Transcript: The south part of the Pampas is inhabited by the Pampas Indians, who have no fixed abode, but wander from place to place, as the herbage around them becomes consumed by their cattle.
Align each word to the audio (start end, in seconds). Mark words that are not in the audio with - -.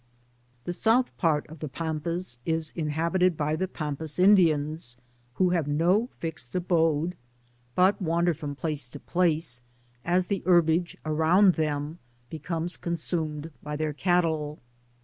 The 0.63 0.73
south 0.73 1.15
part 1.19 1.45
of 1.47 1.59
the 1.59 1.69
Pampas 1.69 2.39
is 2.43 2.71
inhabited 2.75 3.37
by 3.37 3.55
the 3.55 3.67
Pampas 3.67 4.17
Indians, 4.17 4.97
who 5.35 5.51
have 5.51 5.67
no 5.67 6.09
fixed 6.17 6.55
abode, 6.55 7.15
but 7.75 8.01
wander 8.01 8.33
from 8.33 8.55
place 8.55 8.89
to 8.89 8.99
place, 8.99 9.61
as 10.03 10.25
the 10.25 10.41
herbage 10.47 10.97
around 11.05 11.53
them 11.53 11.99
becomes 12.31 12.77
consumed 12.77 13.51
by 13.61 13.75
their 13.75 13.93
cattle. 13.93 14.57